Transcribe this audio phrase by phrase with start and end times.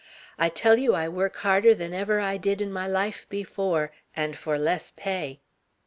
[0.39, 4.35] I tell you I work harder than I ever did in my life before, and
[4.35, 5.41] for less pay."